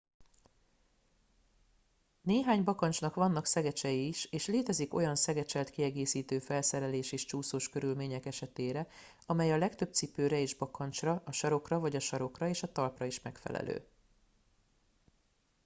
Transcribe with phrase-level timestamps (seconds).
[2.21, 8.87] néhány bakancsnak vannak szegecsei is és létezik olyan szegecselt kiegészítő felszerelés is csúszós körülmények esetére
[9.25, 13.21] amely a legtöbb cipőre és bakancsra a sarokra vagy a sarokra és a talpra is
[13.21, 13.87] megfelelő